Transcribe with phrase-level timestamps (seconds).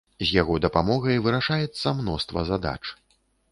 [0.27, 2.81] З яго дапамогай вырашаецца мноства задач.